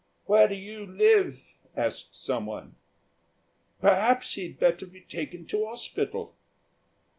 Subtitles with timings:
[0.25, 1.39] "Where do you live?"
[1.77, 2.73] asked someone.
[3.81, 6.33] "Perhaps he'd better be taken to hospital."